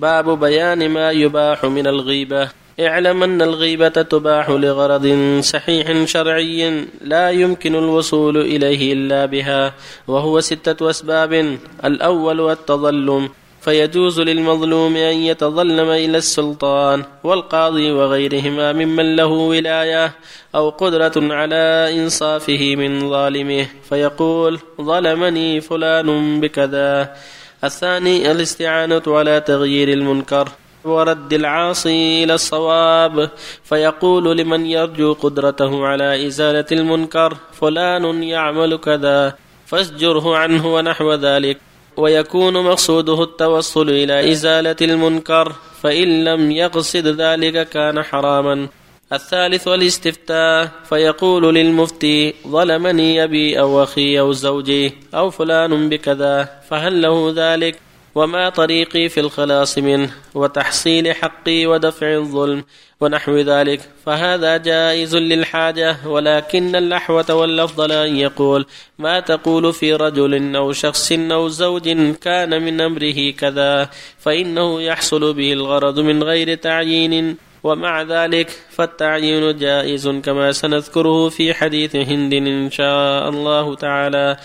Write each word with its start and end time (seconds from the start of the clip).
باب 0.00 0.40
بيان 0.40 0.88
ما 0.88 1.10
يباح 1.10 1.64
من 1.64 1.86
الغيبة. 1.86 2.48
اعلم 2.80 3.22
أن 3.22 3.42
الغيبة 3.42 3.88
تباح 3.88 4.50
لغرض 4.50 5.06
صحيح 5.40 6.04
شرعي 6.04 6.84
لا 7.00 7.30
يمكن 7.30 7.74
الوصول 7.74 8.36
إليه 8.36 8.92
إلا 8.92 9.26
بها 9.26 9.74
وهو 10.08 10.40
ستة 10.40 10.90
أسباب 10.90 11.58
الأول 11.84 12.50
التظلم 12.50 13.28
فيجوز 13.60 14.20
للمظلوم 14.20 14.96
أن 14.96 15.16
يتظلم 15.16 15.88
إلى 15.90 16.18
السلطان 16.18 17.04
والقاضي 17.24 17.92
وغيرهما 17.92 18.72
ممن 18.72 19.16
له 19.16 19.26
ولاية 19.26 20.12
أو 20.54 20.68
قدرة 20.68 21.12
على 21.16 21.90
إنصافه 21.92 22.76
من 22.76 23.10
ظالمه 23.10 23.66
فيقول 23.88 24.58
ظلمني 24.80 25.60
فلان 25.60 26.40
بكذا. 26.40 27.16
الثاني 27.64 28.30
الاستعانة 28.30 29.02
على 29.06 29.40
تغيير 29.40 29.88
المنكر 29.88 30.48
ورد 30.84 31.32
العاصي 31.32 32.24
إلى 32.24 32.34
الصواب 32.34 33.30
فيقول 33.64 34.38
لمن 34.38 34.66
يرجو 34.66 35.12
قدرته 35.12 35.86
على 35.86 36.26
إزالة 36.26 36.64
المنكر 36.72 37.36
فلان 37.52 38.22
يعمل 38.22 38.76
كذا 38.76 39.34
فاسجره 39.66 40.36
عنه 40.36 40.74
ونحو 40.74 41.14
ذلك. 41.14 41.58
ويكون 41.96 42.64
مقصوده 42.64 43.22
التوصل 43.22 43.90
إلى 43.90 44.32
إزالة 44.32 44.76
المنكر 44.82 45.52
فإن 45.82 46.24
لم 46.24 46.50
يقصد 46.50 47.06
ذلك 47.06 47.68
كان 47.68 48.02
حراما. 48.02 48.68
الثالث 49.12 49.68
الاستفتاء 49.68 50.70
فيقول 50.84 51.54
للمفتي 51.54 52.34
ظلمني 52.48 53.24
أبي 53.24 53.60
أو 53.60 53.82
أخي 53.82 54.20
أو 54.20 54.32
زوجي 54.32 54.92
أو 55.14 55.30
فلان 55.30 55.88
بكذا 55.88 56.48
فهل 56.68 57.02
له 57.02 57.32
ذلك؟ 57.36 57.78
وما 58.14 58.48
طريقي 58.48 59.08
في 59.08 59.20
الخلاص 59.20 59.78
منه 59.78 60.10
وتحصيل 60.34 61.14
حقي 61.14 61.66
ودفع 61.66 62.14
الظلم 62.14 62.64
ونحو 63.00 63.36
ذلك. 63.36 63.80
فهذا 64.06 64.56
جائز 64.56 65.16
للحاجة 65.16 65.96
ولكن 66.06 66.76
الأحوة 66.76 67.34
والأفضل 67.34 67.92
أن 67.92 68.16
يقول 68.16 68.66
ما 68.98 69.20
تقول 69.20 69.72
في 69.72 69.94
رجل 69.94 70.56
أو 70.56 70.72
شخص 70.72 71.12
أو 71.12 71.48
زوج 71.48 71.88
كان 72.12 72.62
من 72.62 72.80
أمره 72.80 73.30
كذا 73.30 73.90
فإنه 74.18 74.82
يحصل 74.82 75.34
به 75.34 75.52
الغرض 75.52 75.98
من 75.98 76.22
غير 76.22 76.54
تعيين 76.54 77.36
ومع 77.64 78.02
ذلك 78.02 78.50
فالتعيين 78.70 79.56
جائز 79.56 80.08
كما 80.08 80.52
سنذكره 80.52 81.28
في 81.28 81.54
حديث 81.54 81.96
هند 81.96 82.34
إن 82.34 82.70
شاء 82.70 83.28
الله 83.28 83.74
تعالى. 83.74 84.36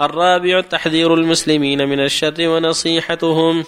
الرابع 0.00 0.60
تحذير 0.60 1.14
المسلمين 1.14 1.88
من 1.88 2.00
الشر 2.00 2.34
ونصيحتهم. 2.38 3.64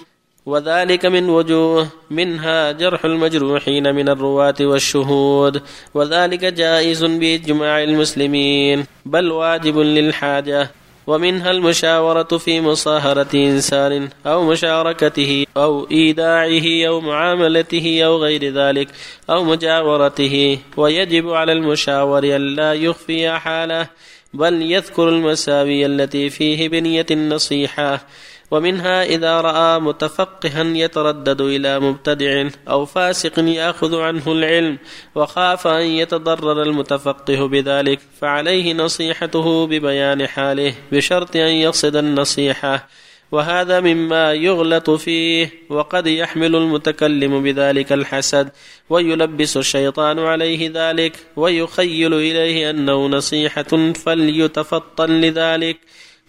وذلك 0.47 1.07
من 1.07 1.31
وجوه 1.31 1.89
منها 2.11 2.73
جرح 2.73 3.05
المجروحين 3.05 3.95
من 3.95 4.09
الرواة 4.09 4.55
والشهود. 4.61 5.63
وذلك 5.95 6.45
جائز 6.45 7.05
بإجماع 7.05 7.83
المسلمين. 7.83 8.85
بل 9.07 9.33
واجب 9.33 9.79
للحاجة 9.79 10.71
ومنها 11.07 11.51
المشاورة 11.51 12.39
في 12.39 12.61
مصاهرة 12.61 13.35
إنسان 13.35 14.09
أو 14.27 14.45
مشاركته 14.45 15.47
أو 15.57 15.87
إيداعه 15.91 16.89
أو 16.89 17.01
معاملته 17.01 18.03
أو 18.05 18.17
غير 18.17 18.53
ذلك 18.53 18.89
أو 19.31 19.45
مجاورته. 19.45 20.59
ويجب 20.77 21.31
على 21.31 21.53
المشاور 21.53 22.25
ألا 22.25 22.73
يخفي 22.73 23.31
حاله 23.31 23.89
بل 24.35 24.63
يذكر 24.63 25.09
المساوي 25.09 25.87
التي 25.87 26.31
فيه 26.31 26.69
بنية 26.69 27.07
النصيحة. 27.11 28.07
ومنها 28.51 29.05
إذا 29.05 29.41
رأى 29.41 29.81
متفقها 29.81 30.63
يتردد 30.65 31.41
إلى 31.41 31.81
مبتدع 31.81 32.49
أو 32.69 32.85
فاسق 32.85 33.39
يأخذ 33.39 34.01
عنه 34.01 34.33
العلم 34.33 34.79
وخاف 35.15 35.67
أن 35.67 35.87
يتضرر 35.87 36.63
المتفقه 36.63 37.49
بذلك 37.49 38.01
فعليه 38.21 38.73
نصيحته 38.73 39.67
ببيان 39.67 40.27
حاله 40.27 40.75
بشرط 40.93 41.37
أن 41.37 41.53
يقصد 41.53 41.97
النصيحة. 41.97 42.89
وهذا 43.33 43.81
مما 43.81 44.33
يغلط 44.33 44.91
فيه 44.91 45.51
وقد 45.69 46.07
يحمل 46.07 46.57
المتكلم 46.57 47.43
بذلك 47.43 47.93
الحسد 47.93 48.49
ويلبس 48.91 49.57
الشيطان 49.57 50.19
عليه 50.19 50.71
ذلك 50.75 51.17
ويخيل 51.37 52.15
إليه 52.15 52.71
أنه 52.71 53.07
نصيحة 53.07 53.93
فليتفطن 53.93 55.21
لذلك. 55.21 55.77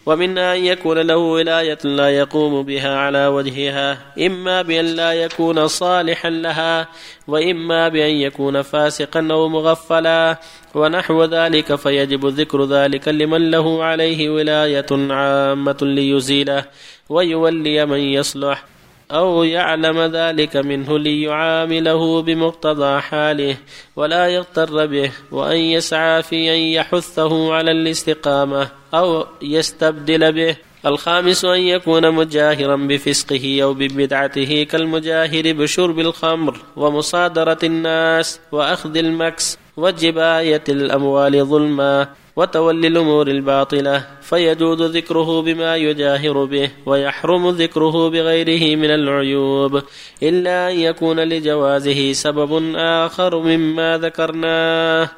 ومنها 0.05 0.55
أن 0.55 0.66
يكون 0.66 0.97
له 0.97 1.17
ولاية 1.17 1.77
لا 1.83 2.09
يقوم 2.09 2.63
بها 2.63 2.97
على 2.97 3.27
وجهها 3.27 3.97
إما 4.19 4.61
بأن 4.61 4.85
لا 4.85 5.13
يكون 5.13 5.67
صالحا 5.67 6.29
لها 6.29 6.88
وإما 7.27 7.89
بأن 7.89 8.11
يكون 8.11 8.61
فاسقا 8.61 9.27
أو 9.31 9.49
مغفلا 9.49 10.39
ونحو 10.75 11.23
ذلك 11.23 11.75
فيجب 11.75 12.25
ذكر 12.25 12.66
ذلك 12.66 13.07
لمن 13.07 13.51
له 13.51 13.83
عليه 13.83 14.29
ولاية 14.29 14.85
عامة 14.91 15.77
ليزيله 15.81 16.66
ويولي 17.09 17.85
من 17.85 17.99
يصلح. 17.99 18.75
أو 19.11 19.43
يعلم 19.43 19.99
ذلك 19.99 20.57
منه 20.57 20.99
ليعامله 20.99 22.21
بمقتضى 22.21 23.01
حاله 23.01 23.57
ولا 23.95 24.27
يغتر 24.27 24.85
به 24.85 25.11
وأن 25.31 25.57
يسعى 25.57 26.23
في 26.23 26.53
أن 26.53 26.59
يحثه 26.59 27.53
على 27.53 27.71
الاستقامة 27.71 28.67
أو 28.93 29.25
يستبدل 29.41 30.31
به. 30.31 30.55
الخامس 30.85 31.45
أن 31.45 31.59
يكون 31.59 32.11
مجاهرا 32.11 32.75
بفسقه 32.75 33.59
أو 33.63 33.73
ببدعته 33.73 34.63
كالمجاهر 34.63 35.53
بشرب 35.53 35.99
الخمر 35.99 36.57
ومصادرة 36.75 37.59
الناس 37.63 38.39
وأخذ 38.51 38.97
المكس 38.97 39.57
وجباية 39.77 40.63
الأموال 40.69 41.45
ظلما. 41.45 42.07
وتولي 42.35 42.88
الأمور 42.88 43.28
الباطلة 43.28 44.07
فيجوز 44.22 44.81
ذكره 44.81 45.41
بما 45.41 45.75
يجاهر 45.75 46.46
به 46.46 46.72
ويحرم 46.85 47.50
ذكره 47.50 48.09
بغيره 48.09 48.75
من 48.75 48.91
العيوب 48.91 49.81
إلا 50.23 50.72
أن 50.72 50.79
يكون 50.79 51.19
لجوازه 51.19 52.13
سبب 52.13 52.75
آخر 52.75 53.40
مما 53.40 53.97
ذكرناه. 53.97 55.09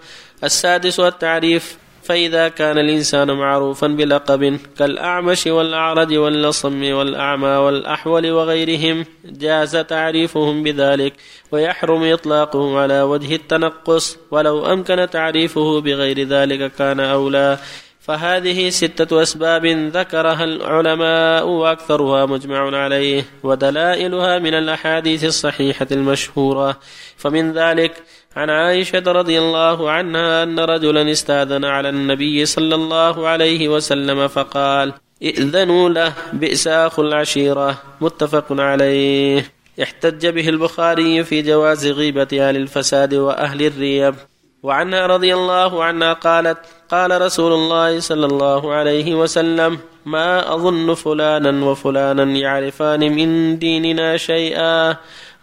السادس 0.44 1.00
التعريف 1.00 1.78
فإذا 2.07 2.47
كان 2.47 2.78
الإنسان 2.78 3.31
معروفا 3.31 3.88
بلقب 3.88 4.59
كالأعمش 4.78 5.47
والأعرج 5.47 6.13
واللصم 6.13 6.94
والأعمى 6.94 7.47
والأحول 7.47 8.31
وغيرهم 8.31 9.06
جاز 9.25 9.78
تعريفهم 9.78 10.63
بذلك 10.63 11.13
ويحرم 11.51 12.03
إطلاقه 12.03 12.79
على 12.79 13.01
وجه 13.01 13.35
التنقص 13.35 14.17
ولو 14.31 14.66
أمكن 14.66 15.09
تعريفه 15.09 15.81
بغير 15.81 16.28
ذلك 16.28 16.72
كان 16.72 17.00
أولى. 17.00 17.57
فهذه 18.00 18.69
ستة 18.69 19.22
أسباب 19.22 19.66
ذكرها 19.66 20.44
العلماء 20.44 21.47
وأكثرها 21.47 22.25
مجمع 22.25 22.78
عليه 22.78 23.25
ودلائلها 23.44 24.40
من 24.40 24.53
الأحاديث 24.53 25.23
الصحيحة 25.25 25.88
المشهورة. 25.91 26.79
فمن 27.17 27.53
ذلك 27.53 28.03
عن 28.37 28.49
عائشة 28.49 29.03
رضي 29.07 29.39
الله 29.39 29.91
عنها 29.91 30.43
أن 30.43 30.59
رجلا 30.59 31.11
استاذن 31.11 31.65
على 31.65 31.89
النبي 31.89 32.45
صلى 32.45 32.75
الله 32.75 33.27
عليه 33.27 33.69
وسلم 33.69 34.27
فقال 34.27 34.93
ائذنوا 35.23 35.89
له 35.89 36.13
بئس 36.33 36.67
أخو 36.67 37.01
العشيرة. 37.01 37.81
متفق 38.01 38.45
عليه. 38.51 39.51
احتج 39.83 40.27
به 40.27 40.49
البخاري 40.49 41.23
في 41.23 41.41
جواز 41.41 41.87
غيبة 41.87 42.27
أهل 42.33 42.55
الفساد 42.55 43.13
وأهل 43.13 43.61
الريب. 43.65 44.15
وعنها 44.63 45.07
رضي 45.07 45.33
الله 45.33 45.83
عنها 45.83 46.13
قالت 46.13 46.57
قال 46.89 47.21
رسول 47.21 47.53
الله 47.53 47.99
صلى 47.99 48.25
الله 48.25 48.73
عليه 48.73 49.15
وسلم 49.15 49.79
ما 50.05 50.53
أظن 50.53 50.93
فلانا 50.93 51.65
وفلانا 51.65 52.23
يعرفان 52.23 52.99
من 52.99 53.59
ديننا 53.59 54.17
شيئا. 54.17 54.95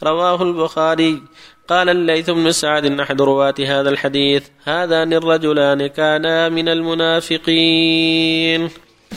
رواه 0.03 0.43
البخاري. 0.43 1.23
قال 1.69 1.89
الليث 1.89 2.31
بن 2.31 2.53
سعد 2.53 3.01
أحد 3.01 3.23
رواة 3.23 3.55
هذا 3.59 3.91
الحديث 3.91 4.43
هذان 4.65 5.13
الرجلان 5.13 5.87
كانا 5.87 6.49
من 6.49 6.69
المنافقين. 6.69 8.71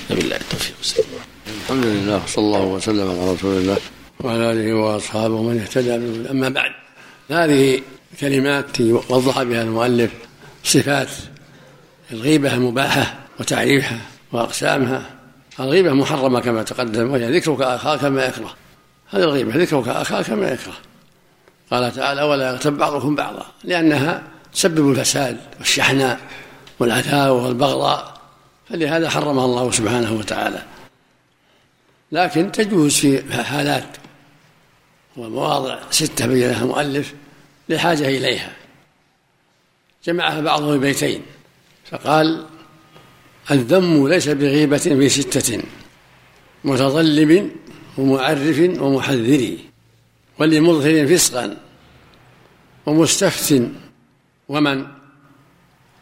بالله 0.09 0.35
التوفيق. 0.35 1.05
الحمد 1.63 1.85
لله 1.85 2.21
صلى 2.25 2.45
الله 2.45 2.65
وسلم 2.65 3.09
على 3.09 3.33
رسول 3.33 3.57
الله 3.57 3.77
وعلى 4.19 4.51
آله 4.51 4.73
وأصحابه 4.73 5.41
من 5.41 5.59
اهتدى 5.59 5.95
أما 6.31 6.49
بعد 6.49 6.71
هذه 7.29 7.81
كلمات 8.19 8.81
وضح 8.81 9.43
بها 9.43 9.61
المؤلف 9.61 10.11
صفات 10.63 11.09
الغيبة 12.11 12.53
المباحة 12.53 13.15
وتعريفها 13.39 13.99
وأقسامها. 14.31 15.09
الغيبة 15.59 15.93
محرمة 15.93 16.39
كما 16.39 16.63
تقدم 16.63 17.11
وهي 17.11 17.31
ذكرك 17.31 17.61
أخاك 17.61 18.03
ما 18.03 18.25
يكره. 18.25 18.53
هذه 19.09 19.23
الغيبة 19.23 19.55
ذكرك 19.55 19.87
أخاك 19.87 20.29
ما 20.29 20.51
يكره. 20.51 20.73
قال 21.71 21.93
تعالى 21.93 22.23
ولا 22.23 22.47
يغتب 22.49 22.77
بعضكم 22.77 23.15
بعضا 23.15 23.45
لأنها 23.63 24.23
تسبب 24.53 24.91
الفساد 24.91 25.37
والشحناء 25.59 26.19
والعداوة 26.79 27.45
والبغضاء 27.45 28.21
فلهذا 28.69 29.09
حرمها 29.09 29.45
الله 29.45 29.71
سبحانه 29.71 30.13
وتعالى. 30.13 30.63
لكن 32.11 32.51
تجوز 32.51 32.95
في 32.95 33.43
حالات 33.43 33.97
ومواضع 35.17 35.79
ستة 35.91 36.27
بينها 36.27 36.63
المؤلف 36.63 37.13
لحاجة 37.69 38.07
إليها. 38.07 38.53
جمعها 40.05 40.41
بعضهم 40.41 40.79
بيتين 40.79 41.21
فقال 41.91 42.45
الذم 43.51 44.07
ليس 44.07 44.29
بغيبة 44.29 44.77
في 44.77 45.09
ستة. 45.09 45.63
متظلم 46.63 47.51
ومعرف 47.97 48.59
ومحذر. 48.59 49.57
ولمظهر 50.39 51.07
فسقا 51.07 51.57
ومستفت 52.85 53.61
ومن 54.49 54.87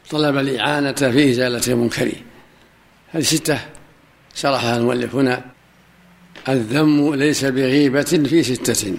طلب 0.10 0.38
الإعانة 0.38 0.92
في 0.92 1.32
إزالة 1.32 1.76
منكره 1.76 2.14
هذه 3.12 3.24
ستة 3.24 3.60
شرحها 4.36 4.78
المؤلف 4.78 5.16
هنا. 5.16 5.46
الذم 6.50 7.14
ليس 7.14 7.46
بغيبة 7.46 8.02
في 8.02 8.44
ستة. 8.44 8.98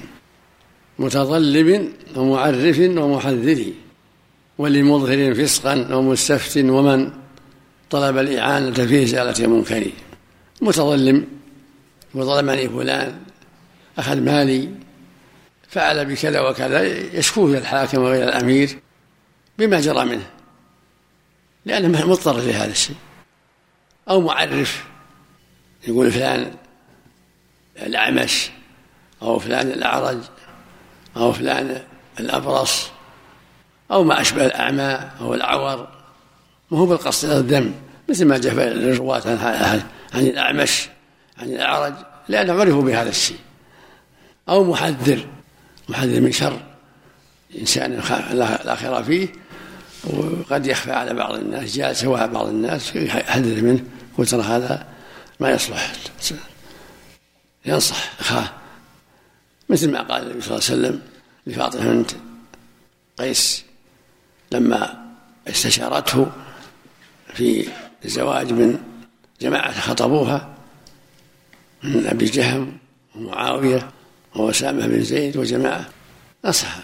متظلم 0.98 1.92
ومعرف 2.16 2.78
ومحذر 2.78 3.64
ولمظهر 4.58 5.34
فسقا 5.34 5.94
ومستفت 5.94 6.56
ومن 6.56 7.10
طلب 7.90 8.18
الإعانة 8.18 8.72
في 8.72 9.02
إزالة 9.02 9.46
منكره 9.46 9.92
متظلم 10.62 11.26
وظلمني 12.14 12.68
فلان 12.68 13.16
أخذ 13.98 14.20
مالي 14.20 14.68
فعل 15.68 16.04
بكذا 16.04 16.40
وكذا 16.40 16.82
يشكوه 17.16 17.50
إلى 17.50 17.58
الحاكم 17.58 18.02
وإلى 18.02 18.24
الأمير 18.24 18.78
بما 19.58 19.80
جرى 19.80 20.04
منه 20.04 20.26
لأنه 21.64 22.06
مضطر 22.06 22.36
لهذا 22.36 22.70
الشيء. 22.70 22.96
أو 24.08 24.20
معرف 24.20 24.84
يقول 25.88 26.10
فلان 26.10 26.54
الأعمش 27.76 28.50
أو 29.22 29.38
فلان 29.38 29.66
الأعرج 29.66 30.18
أو 31.16 31.32
فلان 31.32 31.82
الأبرص 32.20 32.90
أو 33.90 34.04
ما 34.04 34.20
أشبه 34.20 34.46
الأعمى 34.46 35.10
أو 35.20 35.34
الأعور. 35.34 35.88
ما 36.70 36.78
هو 36.78 36.86
بالقصد 36.86 37.30
الذم 37.30 37.74
مثل 38.08 38.24
ما 38.24 38.38
جاء 38.38 38.54
في 38.54 39.18
عن, 39.38 39.82
عن 40.14 40.26
الأعمش 40.26 40.88
عن 41.38 41.46
الأعرج 41.46 41.94
لأنهم 42.28 42.60
عرفوا 42.60 42.82
بهذا 42.82 43.08
الشيء. 43.08 43.38
أو 44.48 44.64
محذر 44.64 45.26
محذر 45.88 46.20
من 46.20 46.32
شر 46.32 46.60
إنسان 47.58 47.92
لا 48.32 48.74
خير 48.74 49.02
فيه 49.02 49.28
وقد 50.04 50.66
يخفى 50.66 50.92
على 50.92 51.14
بعض 51.14 51.34
الناس 51.34 51.76
جاء 51.76 51.92
سواء 51.92 52.26
بعض 52.26 52.46
الناس 52.46 52.96
يحذر 52.96 53.62
منه 53.62 53.84
قلت 54.18 54.28
ترى 54.28 54.42
هذا 54.42 54.86
ما 55.40 55.50
يصلح. 55.50 55.92
ينصح 57.66 58.20
أخاه. 58.20 58.50
مثل 59.68 59.90
ما 59.90 60.02
قال 60.02 60.22
النبي 60.22 60.40
صلى 60.40 60.58
الله 60.58 60.66
عليه 60.70 60.80
وسلم 60.80 61.02
لفاطمة 61.46 61.92
بنت 61.92 62.10
قيس 63.18 63.64
لما 64.52 65.06
استشارته 65.48 66.26
في 67.34 67.68
الزواج 68.04 68.52
من 68.52 68.78
جماعة 69.40 69.80
خطبوها 69.80 70.54
من 71.82 72.06
أبي 72.06 72.24
جهم 72.24 72.78
ومعاوية 73.14 73.90
وأسامة 74.40 74.86
بن 74.86 75.02
زيد 75.02 75.36
وجماعة 75.36 75.86
نصح 76.44 76.76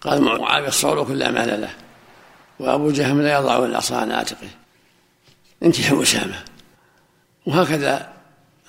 قال 0.00 0.22
معاوية 0.22 0.68
الصعود 0.68 1.06
كل 1.06 1.28
مال 1.28 1.60
له. 1.60 1.70
وأبو 2.58 2.90
جهم 2.90 3.22
لا 3.22 3.38
يضع 3.38 3.64
العصا 3.64 3.96
عن 3.96 4.12
عاتقه 4.12 4.48
انكحوا 5.62 6.02
أسامة. 6.02 6.44
وهكذا 7.46 8.12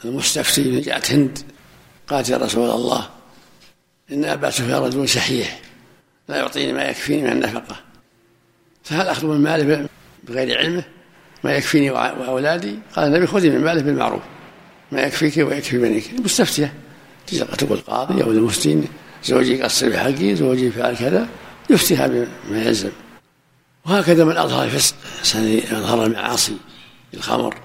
المستفتي 0.06 0.80
جاءت 0.80 1.12
هند 1.12 1.40
قالت 2.08 2.30
يا 2.30 2.38
رسول 2.38 2.70
الله 2.70 3.10
إن 4.12 4.26
أبا 4.26 4.50
سفيان 4.50 4.82
رجل 4.82 5.10
شحيح 5.10 5.60
لا 6.30 6.38
يعطيني 6.38 6.74
ما 6.74 6.84
يكفيني 6.84 7.22
من 7.22 7.32
النفقة. 7.32 7.76
فهل 8.84 9.08
أخذ 9.08 9.28
من 9.28 9.42
ماله 9.42 9.90
بغير 10.24 10.58
علمه؟ 10.58 10.84
ما 11.44 11.52
يكفيني 11.52 11.92
وأولادي؟ 11.92 12.80
قال 12.96 13.08
النبي 13.08 13.28
خذي 13.28 13.50
من 13.50 13.62
ماله 13.62 13.82
بالمعروف. 13.82 14.22
ما 14.92 15.02
يكفيك 15.02 15.38
ويكفي 15.38 15.78
بنيك 15.78 16.10
المستفتية. 16.14 16.74
تقول 17.58 17.78
قاضي 17.78 18.24
أو 18.24 18.32
المفتي 18.32 18.84
زوجي 19.24 19.64
قصر 19.64 19.90
بحقي 19.90 20.36
زوجي 20.36 20.72
فعل 20.72 20.96
كذا 20.96 21.28
يفتيها 21.70 22.08
بما 22.08 22.64
يلزم 22.64 22.92
وهكذا 23.86 24.24
من 24.24 24.38
أظهر 24.38 24.64
الفسق 24.64 24.96
أظهر 25.72 26.06
المعاصي 26.06 26.58
الخمر 27.14 27.56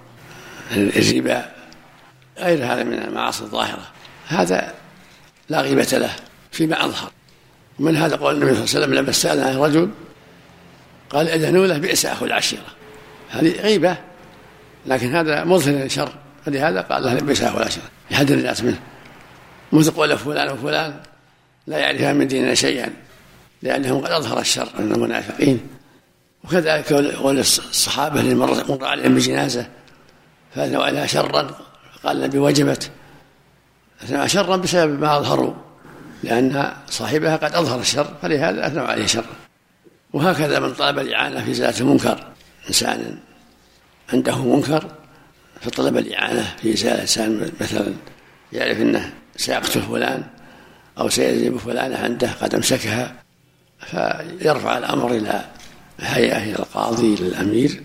الربا 0.76 1.53
غير 2.38 2.64
هذا 2.64 2.85
من 2.85 2.93
المعاصي 2.93 3.44
الظاهرة. 3.44 3.82
هذا 4.26 4.75
لا 5.49 5.61
غيبة 5.61 5.88
له 5.93 6.11
فيما 6.53 6.85
أظهر. 6.85 7.11
ومن 7.79 7.97
هذا 7.97 8.17
قول 8.17 8.35
النبي 8.35 8.55
صلى 8.55 8.64
الله 8.64 8.75
عليه 8.75 8.87
وسلم 8.87 8.94
لما 8.94 9.12
سأل 9.12 9.41
عن 9.41 9.55
الرجل 9.55 9.91
قال 11.11 11.29
إذنوا 11.29 11.67
له 11.67 11.79
بئس 11.79 12.06
أخو 12.06 12.25
العشيرة. 12.25 12.67
هذه 13.31 13.61
غيبة 13.61 13.97
لكن 14.87 15.14
هذا 15.14 15.44
مظهر 15.44 15.85
الشر 15.85 16.12
فلهذا 16.47 16.81
قال 16.81 17.03
له 17.03 17.14
بئس 17.14 17.43
أخو 17.43 17.59
العشيرة. 17.59 17.85
يحذر 18.11 18.35
الناس 18.35 18.62
منه. 18.62 18.81
مثل 19.72 19.90
قول 19.90 20.19
فلان 20.19 20.52
وفلان 20.52 20.94
لا 21.66 21.78
يعرفان 21.78 22.16
من 22.16 22.28
ديننا 22.28 22.54
شيئا 22.54 22.92
لأنهم 23.62 24.04
قد 24.04 24.10
أظهر 24.10 24.40
الشر 24.40 24.69
من 24.78 24.92
المنافقين. 24.92 25.60
وكذلك 26.44 26.92
قول 26.92 27.38
الصحابة 27.38 28.20
اللي 28.20 28.34
مر 28.34 28.84
عليهم 28.84 29.14
بجنازة 29.14 29.66
فأثنوا 30.54 30.84
عليها 30.84 31.06
شرا؟ 31.06 31.50
قال 32.04 32.16
النبي 32.16 32.38
وجبت. 32.38 32.90
أثنوا 34.02 34.26
شرا 34.26 34.56
بسبب 34.56 35.00
ما 35.00 35.19
أظهروا 35.19 35.54
لأن 36.22 36.72
صاحبها 36.90 37.36
قد 37.36 37.54
أظهر 37.54 37.80
الشر 37.80 38.14
فلهذا 38.22 38.66
أثنوا 38.66 38.86
عليه 38.86 39.06
شرا. 39.06 39.25
وهكذا 40.12 40.58
من 40.58 40.75
طلب 40.75 40.98
الإعانة 40.98 41.44
في 41.44 41.50
إزالة 41.50 41.80
المنكر. 41.80 42.26
إنسان 42.68 43.18
عنده 44.12 44.44
منكر 44.44 44.84
فطلب 45.60 45.96
الإعانة 45.96 46.56
في 46.62 46.72
إزالة 46.75 47.02
إنسان 47.02 47.52
مثلا 47.60 47.92
يعرف 48.52 48.80
أنه 48.80 49.12
سيقتل 49.37 49.82
فلان 49.82 50.23
أو 50.99 51.08
سيزيب 51.08 51.56
فلانة 51.56 51.99
عنده 51.99 52.31
قد 52.43 52.55
أمسكها 52.55 53.14
فيرفع 53.90 54.79
الأمر 54.79 55.11
إلى 55.11 55.44
الهيئة 56.00 56.43
إلى 56.43 56.58
القاضي 56.58 57.14
إلى 57.14 57.26
الأمير 57.26 57.82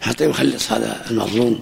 حتى 0.00 0.24
يخلص 0.24 0.72
هذا 0.72 1.06
المظلوم. 1.10 1.60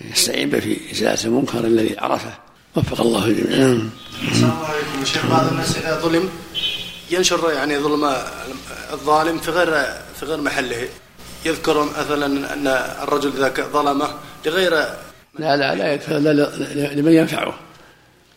يستعين 0.00 0.50
به 0.50 0.60
في 0.60 0.92
إزالة 0.92 1.24
المنكر 1.24 1.58
الذي 1.58 1.98
عرفه. 1.98 2.34
وفق 2.76 3.00
الله 3.00 3.24
الجميع 3.24 3.58
نعم. 3.58 3.90
السلام 4.30 4.58
عليكم 4.64 5.04
شيخ. 5.04 5.26
بعض 5.26 5.46
الناس 5.46 5.76
إذا 5.76 6.00
ظلم 6.00 6.28
ينشر 7.10 7.52
يعني 7.52 7.78
ظلم 7.78 8.04
الظالم 8.92 9.38
في 9.38 9.50
غير 9.50 9.84
في 10.20 10.26
غير 10.26 10.40
محله. 10.40 10.88
يذكر 11.44 11.84
مثلا 11.84 12.52
أن 12.52 12.66
الرجل 13.02 13.32
اذا 13.36 13.66
ظلمه 13.72 14.08
لغير 14.46 14.72
لا 15.38 15.56
لا 15.56 15.74
لا 15.74 16.94
لمن 16.94 17.12
ينفعه. 17.12 17.54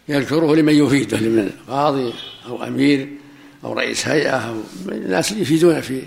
يذكره 0.10 0.56
لمن 0.56 0.74
يفيده 0.74 1.18
لمن 1.18 1.50
قاضي 1.70 2.14
أو 2.48 2.64
أمير 2.64 3.10
أو 3.64 3.74
رئيس 3.74 4.08
هيئة 4.08 4.38
أو 4.38 4.56
ناس 5.08 5.32
يفيدون 5.32 5.82
في 5.82 6.02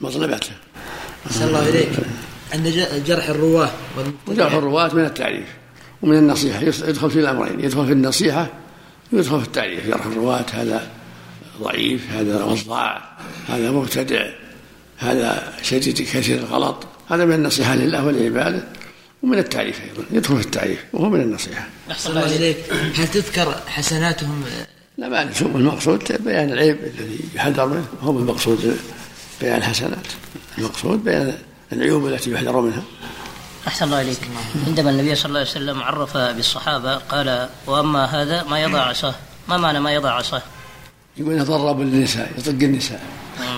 مظلمته. 0.00 0.52
أحسن 1.26 1.48
الله 1.48 1.68
إليك. 1.68 1.88
عند 2.52 2.88
جرح 3.06 3.28
الرواة 3.28 3.70
وجرح 4.26 4.52
الرواة 4.52 4.94
من 4.94 5.04
التعريف 5.04 5.46
ومن 6.02 6.18
النصيحة. 6.18 6.62
يدخل 6.62 7.10
في 7.10 7.20
الأمرين. 7.20 7.60
يدخل 7.60 7.86
في 7.86 7.92
النصيحة 7.92 8.50
ويدخل 9.12 9.40
في 9.40 9.46
التعريف. 9.46 9.86
جرح 9.86 10.06
الرواة 10.06 10.46
هذا 10.52 10.90
ضعيف 11.62 12.10
هذا 12.10 12.44
وضاع 12.44 13.16
هذا 13.48 13.70
مبتدع 13.70 14.28
هذا 14.98 15.52
شديد 15.62 15.98
كثير 15.98 16.38
الغلط. 16.38 16.86
هذا 17.08 17.24
من 17.24 17.34
النصيحة 17.34 17.74
لله 17.74 18.06
ولعباده. 18.06 18.64
ومن 19.22 19.38
التعريف 19.38 19.80
أيضا 19.80 20.04
يدخل 20.10 20.36
في 20.36 20.44
التعريف 20.44 20.84
وهو 20.92 21.08
من 21.08 21.20
النصيحة. 21.20 21.68
أحسن 21.90 22.10
الله 22.10 22.36
إليك. 22.36 22.56
هل 22.96 23.08
تذكر 23.08 23.60
حسناتهم؟ 23.66 24.44
لا 24.98 25.08
ما 25.08 25.30
المقصود؟ 25.40 26.22
بيان 26.24 26.52
العيب 26.52 26.78
الذي 26.84 27.20
يحذر 27.34 27.66
منه 27.66 27.86
هو 28.02 28.18
المقصود 28.18 28.78
بيان 29.40 29.56
الحسنات. 29.56 30.06
المقصود 30.58 31.04
بيان 31.04 31.38
العيوب 31.72 32.06
التي 32.06 32.30
يحذر 32.30 32.60
منها. 32.60 32.82
أحسن 33.66 33.84
الله 33.84 34.02
إليك. 34.02 34.18
عندما 34.66 34.90
النبي 34.90 35.14
صلى 35.14 35.26
الله 35.26 35.38
عليه 35.38 35.50
وسلم 35.50 35.82
عرف 35.82 36.16
بالصحابة 36.16 36.96
قال 36.96 37.48
وأما 37.66 38.04
هذا 38.04 38.42
ما 38.42 38.62
يضع 38.62 38.80
عصاه 38.80 39.14
ما 39.48 39.56
معنى 39.56 39.80
ما 39.80 39.92
يضع 39.92 40.10
عصاه؟ 40.10 40.42
يقول 41.16 41.34
يتضرب 41.34 41.80
للنساء 41.80 42.32
يطق 42.38 42.50
النساء. 42.50 43.02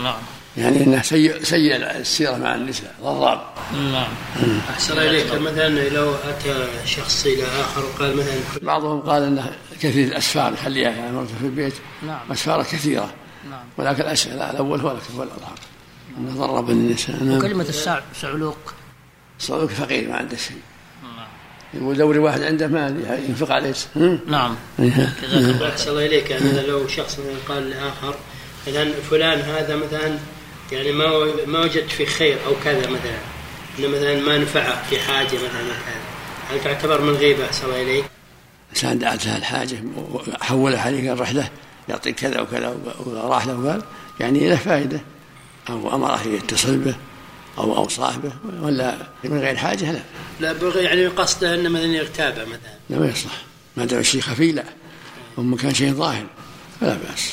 نعم. 0.03 0.15
يعني 0.57 0.85
إنه 0.85 1.03
سيء 1.03 1.43
سيء 1.43 1.77
السيرة 1.77 2.37
مع 2.37 2.55
النساء 2.55 2.95
ضراب 3.03 3.41
نعم. 3.93 4.09
أحسن 4.71 4.99
إليك. 4.99 5.35
مثلا 5.35 5.89
لو 5.89 6.15
أتى 6.15 6.69
شخص 6.87 7.27
إلى 7.27 7.45
آخر 7.45 7.85
وقال 7.85 8.17
مثلا 8.17 8.35
بعضهم 8.63 9.01
قال 9.01 9.23
إنه 9.23 9.53
كثير 9.83 10.09
الأسفار 10.09 10.53
يخليها 10.53 10.91
يعني 10.91 11.13
مرته 11.13 11.35
في 11.41 11.47
البيت. 11.47 11.75
نعم. 12.07 12.33
اسفار 12.33 12.63
كثيرة. 12.63 13.11
نعم. 13.51 13.65
ولكن 13.79 14.03
الاشهر 14.03 14.51
الأول 14.51 14.81
هو 14.81 14.89
هو 14.89 15.23
الاظهر 15.23 15.59
انه 16.19 16.47
ضرب 16.47 16.71
النساء 16.71 17.25
نعم. 17.25 17.39
وكلمة 17.39 17.67
السعلوق 17.69 18.75
الصعلوك 19.41 19.71
فقير 19.71 20.09
ما 20.09 20.17
عنده 20.17 20.37
شيء. 20.37 20.61
نعم. 21.03 21.87
ودوري 21.87 22.19
واحد 22.19 22.43
عنده 22.43 22.67
مال 22.67 23.23
ينفق 23.29 23.51
عليه. 23.51 23.75
نعم. 24.27 24.57
جزاك 24.79 25.13
الله. 25.23 25.69
أحسن 25.69 25.91
الله 25.91 26.07
إليك. 26.07 26.31
يعني 26.31 26.67
لو 26.67 26.89
شخص 26.89 27.19
مثلا 27.19 27.55
قال 27.55 27.71
لآخر 27.71 28.15
مثلا 28.69 28.93
فلان 29.11 29.41
هذا 29.41 29.77
مثلا 29.77 30.19
يعني 30.73 30.93
ما 30.93 31.09
ما 31.47 31.61
وجدت 31.61 31.91
فيه 31.91 32.07
خير 32.07 32.39
أو 32.47 32.53
كذا 32.65 32.91
مثلا. 32.91 33.19
إنه 33.79 33.89
مثلا 33.89 34.21
ما 34.21 34.39
نفعه 34.39 34.89
في 34.91 35.01
حاجة 35.01 35.37
مثلا 35.37 35.69
كذا. 35.87 36.01
هل 36.51 36.61
تعتبر 36.65 37.01
من 37.01 37.15
غيبة؟ 37.15 37.47
الله 37.65 37.83
إليك؟ 37.83 38.05
إنسان 38.71 38.99
دعت 38.99 39.27
له 39.27 39.37
الحاجة 39.37 39.83
وحوله 40.13 40.81
عليه 40.81 41.11
قال 41.11 41.19
روح 41.19 41.31
له 41.31 41.51
يعطيك 41.89 42.15
كذا 42.15 42.41
وكذا 42.41 42.77
وراح 43.07 43.47
له 43.47 43.59
وقال 43.59 43.83
يعني 44.21 44.49
له 44.49 44.57
فائدة. 44.57 45.01
أو 45.71 45.95
أمره 45.95 46.23
يتصل 46.27 46.77
به 46.77 46.95
أو 47.59 47.77
أو 47.77 47.89
صاحبه 47.89 48.33
ولا 48.63 48.97
من 49.25 49.39
غير 49.39 49.57
حاجة 49.57 49.93
لا 49.93 50.01
لا 50.41 50.53
بغي 50.53 50.85
يعني 50.85 51.07
قصده 51.07 51.55
أنه 51.55 51.69
مثلا 51.69 51.85
يغتابه 51.85 52.45
مثلا. 52.45 52.75
لا 52.91 52.99
ما 52.99 53.07
يصلح. 53.07 53.43
ما 53.77 53.85
دام 53.85 54.01
الشيء 54.01 54.21
خفي 54.21 54.53
لا. 54.53 54.65
أما 55.39 55.57
كان 55.57 55.75
شيء 55.75 55.93
ظاهر 55.93 56.27
فلا 56.81 56.95
بأس. 56.95 57.33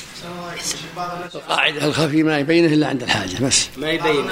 القاعدة. 1.35 1.85
الخفي 1.85 2.23
ما 2.23 2.39
يبينه 2.39 2.73
إلا 2.73 2.87
عند 2.87 3.03
الحاجة 3.03 3.43
بس. 3.43 3.69
ما 3.77 3.89
يبين 3.89 4.25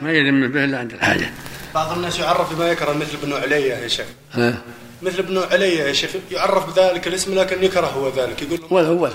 ما 0.00 0.12
يلم 0.12 0.52
به 0.52 0.64
إلا 0.64 0.78
عند 0.78 0.92
الحاجة. 0.92 1.30
بعض 1.74 1.96
الناس 1.96 2.18
يعرف 2.18 2.54
بما 2.54 2.68
يكره 2.68 2.92
مثل 2.92 3.18
ابن 3.22 3.32
علي 3.32 3.62
يا 3.68 3.88
شيخ. 3.88 4.06
مثل 5.02 5.18
ابن 5.18 5.38
علي 5.38 5.74
يا 5.74 5.92
شيخ 5.92 6.10
يعرف 6.30 6.72
بذلك 6.72 7.06
الاسم 7.06 7.34
لكن 7.34 7.64
يكره 7.64 7.86
هو 7.86 8.08
ذلك. 8.08 8.42
يقول 8.42 8.60
ولو 8.70 9.02
ولو 9.02 9.14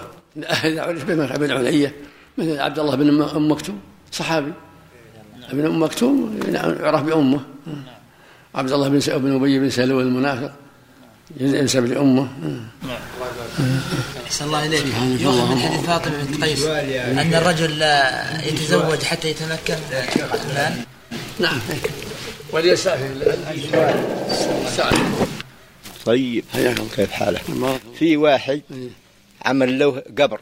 إذا 0.64 0.82
عرف 0.82 1.06
بن 1.06 1.52
علي. 1.52 1.92
مثل 2.38 2.60
عبد 2.60 2.80
الله 2.80 2.96
بن 2.96 3.22
أم 3.22 3.52
مكتوم 3.52 3.80
صحابي. 4.12 4.54
ابن 5.50 5.66
أم 5.66 5.84
مكتوم 5.84 6.40
يعرف 6.54 7.04
بأمه. 7.04 7.40
عبد 8.56 8.72
الله 8.72 8.90
بن 8.90 9.00
بن 9.00 9.36
أبي 9.36 9.60
بن 9.60 9.70
سلول 9.70 10.04
المنافق. 10.04 10.54
ينسب 11.40 11.86
لأمه. 11.86 12.28
أحسن 14.26 14.46
الله 14.46 14.66
إليك. 14.66 14.86
يؤخذ 15.22 15.52
من 15.52 15.60
حديث 15.60 15.86
فاطمة 15.86 16.24
بنت 16.24 16.44
قيس 16.44 16.66
أن 16.66 17.34
الرجل 17.34 17.80
لا 17.80 18.48
يتزوج 18.48 19.04
حتى 19.04 19.30
يتمكن. 19.30 19.76
نعم. 21.40 21.60
وليستعفف 22.52 23.02
طيب. 26.06 26.44
كيف 26.96 27.12
حالك؟ 27.12 27.42
في 28.00 28.18
واحد 28.18 28.62
عمل 29.46 29.80
له 29.80 30.04
قبر. 30.20 30.42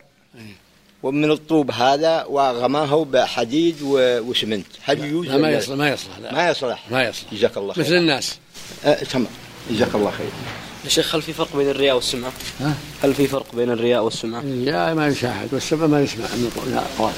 ومن 1.04 1.32
الطوب 1.32 1.72
هذا 1.72 2.24
وغماه 2.24 3.06
بحديد 3.06 3.76
وسمنت. 3.82 4.66
هل 4.84 5.26
لا 5.28 5.38
ما 5.38 5.52
يصلح 5.52 5.78
ما 5.78 5.90
يصلح. 5.90 6.20
ما 6.34 6.50
يصلح. 6.50 6.92
ما 6.92 7.04
يصلح. 7.04 7.34
جزاك 7.34 7.58
الله 7.58 7.74
خير. 7.74 7.84
مثل 7.84 7.94
الناس. 7.94 8.38
أه 8.86 9.04
تمام. 9.04 9.28
جزاك 9.72 9.96
الله 9.96 10.12
خير. 10.12 10.30
يا 10.90 10.94
شيخ 10.94 11.16
هل 11.16 11.22
في 11.22 11.34
فرق 11.34 11.58
بين 11.58 11.70
الرياء 11.70 11.96
والسمعة؟ 11.96 12.32
ها؟ 12.60 12.74
هل 13.04 13.14
في 13.14 13.28
فرق 13.28 13.56
بين 13.56 13.70
الرياء 13.70 14.04
والسمعة؟ 14.04 14.40
الرياء 14.40 14.96
ما 14.96 15.08
يشاهد 15.08 15.54
والسمعة 15.54 15.88
ما 15.88 16.02
يسمع 16.02 16.26
من 16.26 16.52
الأقوال 16.68 17.14